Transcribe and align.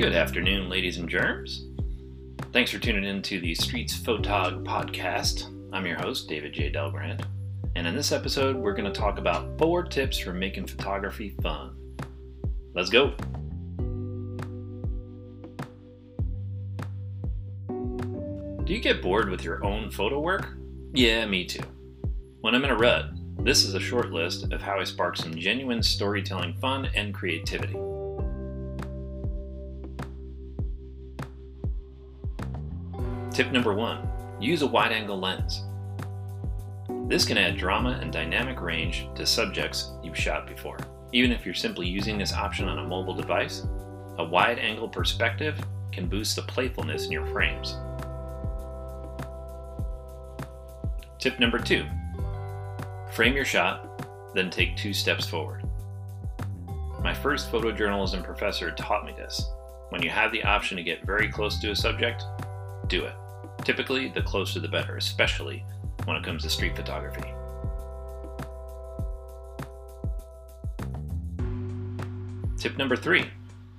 Good 0.00 0.14
afternoon, 0.14 0.70
ladies 0.70 0.96
and 0.96 1.06
germs. 1.06 1.66
Thanks 2.54 2.70
for 2.70 2.78
tuning 2.78 3.04
in 3.04 3.20
to 3.20 3.38
the 3.38 3.54
Streets 3.54 3.94
Photog 3.94 4.64
podcast. 4.64 5.54
I'm 5.74 5.84
your 5.84 5.98
host, 5.98 6.26
David 6.26 6.54
J. 6.54 6.72
Delbrand, 6.72 7.22
and 7.76 7.86
in 7.86 7.94
this 7.94 8.10
episode, 8.10 8.56
we're 8.56 8.72
going 8.72 8.90
to 8.90 8.98
talk 8.98 9.18
about 9.18 9.58
four 9.58 9.82
tips 9.82 10.16
for 10.16 10.32
making 10.32 10.68
photography 10.68 11.36
fun. 11.42 11.76
Let's 12.74 12.88
go. 12.88 13.12
Do 17.68 18.72
you 18.72 18.80
get 18.80 19.02
bored 19.02 19.28
with 19.28 19.44
your 19.44 19.62
own 19.62 19.90
photo 19.90 20.18
work? 20.18 20.48
Yeah, 20.94 21.26
me 21.26 21.44
too. 21.44 21.64
When 22.40 22.54
I'm 22.54 22.64
in 22.64 22.70
a 22.70 22.74
rut, 22.74 23.10
this 23.44 23.66
is 23.66 23.74
a 23.74 23.80
short 23.80 24.12
list 24.12 24.50
of 24.50 24.62
how 24.62 24.80
I 24.80 24.84
spark 24.84 25.18
some 25.18 25.34
genuine 25.34 25.82
storytelling 25.82 26.54
fun 26.54 26.88
and 26.94 27.12
creativity. 27.12 27.76
Tip 33.40 33.52
number 33.52 33.72
one 33.72 34.06
use 34.38 34.60
a 34.60 34.66
wide 34.66 34.92
angle 34.92 35.18
lens. 35.18 35.64
This 37.08 37.24
can 37.24 37.38
add 37.38 37.56
drama 37.56 37.98
and 38.02 38.12
dynamic 38.12 38.60
range 38.60 39.08
to 39.14 39.24
subjects 39.24 39.92
you've 40.02 40.14
shot 40.14 40.46
before. 40.46 40.76
Even 41.14 41.32
if 41.32 41.46
you're 41.46 41.54
simply 41.54 41.86
using 41.86 42.18
this 42.18 42.34
option 42.34 42.68
on 42.68 42.80
a 42.80 42.86
mobile 42.86 43.14
device, 43.14 43.66
a 44.18 44.24
wide 44.24 44.58
angle 44.58 44.90
perspective 44.90 45.58
can 45.90 46.06
boost 46.06 46.36
the 46.36 46.42
playfulness 46.42 47.06
in 47.06 47.12
your 47.12 47.24
frames. 47.28 47.78
Tip 51.18 51.40
number 51.40 51.58
two 51.58 51.86
frame 53.14 53.34
your 53.34 53.46
shot, 53.46 54.34
then 54.34 54.50
take 54.50 54.76
two 54.76 54.92
steps 54.92 55.26
forward. 55.26 55.64
My 57.02 57.14
first 57.14 57.50
photojournalism 57.50 58.22
professor 58.22 58.70
taught 58.72 59.06
me 59.06 59.14
this. 59.16 59.42
When 59.88 60.02
you 60.02 60.10
have 60.10 60.30
the 60.30 60.44
option 60.44 60.76
to 60.76 60.82
get 60.82 61.06
very 61.06 61.32
close 61.32 61.58
to 61.60 61.70
a 61.70 61.74
subject, 61.74 62.22
do 62.88 63.06
it. 63.06 63.14
Typically, 63.64 64.08
the 64.08 64.22
closer 64.22 64.60
the 64.60 64.68
better, 64.68 64.96
especially 64.96 65.64
when 66.04 66.16
it 66.16 66.24
comes 66.24 66.42
to 66.42 66.50
street 66.50 66.74
photography. 66.74 67.32
Tip 72.58 72.76
number 72.76 72.96
three 72.96 73.30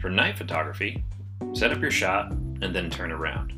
for 0.00 0.10
night 0.10 0.36
photography, 0.36 1.04
set 1.52 1.72
up 1.72 1.80
your 1.80 1.90
shot 1.90 2.32
and 2.32 2.74
then 2.74 2.90
turn 2.90 3.12
around. 3.12 3.52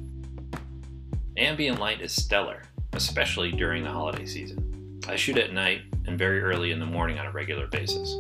Ambient 1.37 1.81
light 1.81 2.01
is 2.01 2.13
stellar, 2.13 2.63
especially 2.93 3.51
during 3.51 3.83
the 3.83 3.91
holiday 3.91 4.27
season. 4.27 5.01
I 5.09 5.17
shoot 5.17 5.37
at 5.37 5.53
night 5.53 5.83
and 6.07 6.19
very 6.19 6.43
early 6.43 6.71
in 6.71 6.81
the 6.81 6.87
morning 6.87 7.19
on 7.19 7.27
a 7.27 7.33
regular 7.33 7.67
basis. 7.67 8.13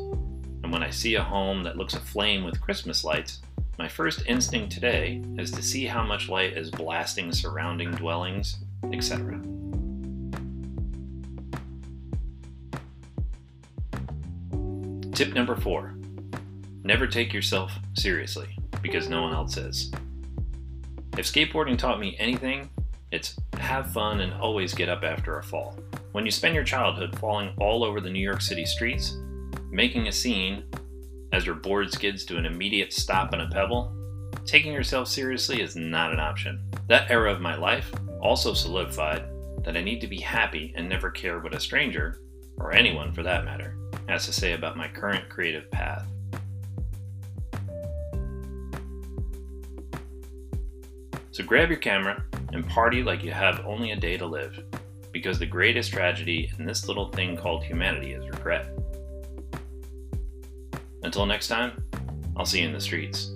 And 0.63 0.73
when 0.73 0.83
I 0.83 0.91
see 0.91 1.15
a 1.15 1.23
home 1.23 1.63
that 1.63 1.77
looks 1.77 1.95
aflame 1.95 2.45
with 2.45 2.61
Christmas 2.61 3.05
lights, 3.05 3.41
my 3.79 3.89
first 3.89 4.23
instinct 4.27 4.73
today 4.73 5.23
is 5.39 5.51
to 5.51 5.63
see 5.63 5.85
how 5.85 6.05
much 6.05 6.29
light 6.29 6.57
is 6.57 6.71
blasting 6.71 7.33
surrounding 7.33 7.91
dwellings, 7.91 8.57
etc. 8.93 9.41
Tip 15.13 15.33
number 15.33 15.57
four 15.57 15.95
never 16.83 17.07
take 17.07 17.33
yourself 17.33 17.73
seriously 17.95 18.59
because 18.83 19.09
no 19.09 19.23
one 19.23 19.33
else 19.33 19.57
is. 19.57 19.91
If 21.17 21.27
skateboarding 21.27 21.79
taught 21.79 21.99
me 21.99 22.17
anything, 22.19 22.69
it's 23.11 23.37
have 23.55 23.93
fun 23.93 24.21
and 24.21 24.35
always 24.35 24.75
get 24.75 24.89
up 24.89 25.03
after 25.03 25.39
a 25.39 25.43
fall. 25.43 25.79
When 26.13 26.25
you 26.25 26.31
spend 26.31 26.55
your 26.55 26.65
childhood 26.65 27.19
falling 27.19 27.55
all 27.59 27.85
over 27.85 28.01
the 28.01 28.11
New 28.11 28.21
York 28.21 28.41
City 28.41 28.67
streets, 28.67 29.17
making 29.71 30.09
a 30.09 30.13
scene, 30.13 30.65
as 31.35 31.45
your 31.45 31.57
board 31.57 31.93
skids 31.93 32.25
to 32.25 32.37
an 32.37 32.47
immediate 32.47 32.93
stop 32.93 33.33
on 33.33 33.41
a 33.41 33.51
pebble, 33.51 33.93
taking 34.47 34.73
yourself 34.73 35.09
seriously 35.09 35.61
is 35.61 35.75
not 35.75 36.13
an 36.13 36.21
option. 36.21 36.63
That 36.87 37.11
era 37.11 37.33
of 37.33 37.41
my 37.41 37.57
life 37.57 37.93
also 38.21 38.55
solidified 38.55 39.25
that 39.65 39.77
I 39.77 39.83
need 39.83 40.01
to 40.03 40.07
be 40.07 40.21
happy 40.21 40.73
and 40.77 40.89
never 40.89 41.11
care 41.11 41.41
what 41.41 41.55
a 41.55 41.59
stranger, 41.59 42.21
or 42.59 42.73
anyone 42.73 43.13
for 43.13 43.25
that 43.25 43.45
matter, 43.45 43.77
has 44.09 44.27
to 44.27 44.33
say 44.33 44.53
about 44.53 44.77
my 44.77 44.87
current 44.87 45.29
creative 45.29 45.69
path. 45.71 46.07
So 51.33 51.43
grab 51.43 51.69
your 51.69 51.79
camera 51.79 52.23
and 52.53 52.69
party 52.69 53.03
like 53.03 53.25
you 53.25 53.33
have 53.33 53.67
only 53.67 53.91
a 53.91 53.97
day 53.97 54.17
to 54.19 54.27
live, 54.27 54.63
because 55.11 55.41
the 55.41 55.47
greatest 55.47 55.93
tragedy 55.93 56.53
in 56.59 56.65
this 56.65 56.87
little 56.87 57.11
thing 57.11 57.37
called 57.37 57.65
humanity 57.65 58.13
is 58.13 58.29
regret. 58.29 58.69
Until 61.05 61.27
next 61.27 61.49
time, 61.49 61.85
I'll 62.37 62.47
see 62.47 62.61
you 62.61 62.67
in 62.67 62.73
the 62.73 62.81
streets. 62.81 63.31